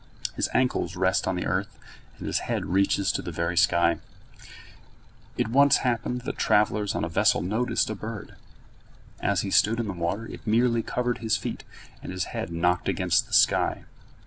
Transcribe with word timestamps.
His 0.35 0.49
ankles 0.51 0.95
rest 0.95 1.27
on 1.27 1.35
the 1.35 1.45
earth, 1.45 1.77
and 2.17 2.25
his 2.25 2.39
head 2.49 2.65
reaches 2.65 3.11
to 3.11 3.21
the 3.21 3.31
very 3.31 3.55
sky. 3.55 3.99
It 5.37 5.49
once 5.49 5.77
happened 5.85 6.21
that 6.21 6.39
travellers 6.39 6.95
on 6.95 7.03
a 7.03 7.07
vessel 7.07 7.43
noticed 7.43 7.87
a 7.91 7.93
bird. 7.93 8.33
As 9.19 9.41
he 9.41 9.51
stood 9.51 9.79
in 9.79 9.85
the 9.85 9.93
water, 9.93 10.25
it 10.25 10.47
merely 10.47 10.81
covered 10.81 11.19
his 11.19 11.37
feet, 11.37 11.63
and 12.01 12.11
his 12.11 12.23
head 12.33 12.51
knocked 12.51 12.89
against 12.89 13.27
the 13.27 13.33
sky. 13.33 13.83